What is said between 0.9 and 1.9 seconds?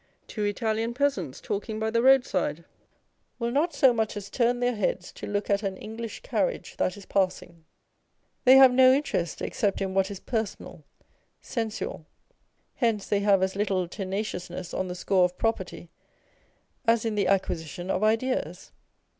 peasants talking